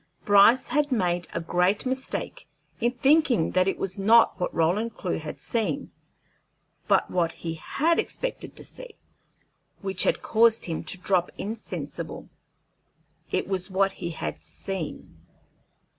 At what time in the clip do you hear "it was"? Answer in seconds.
3.67-3.99, 13.29-13.69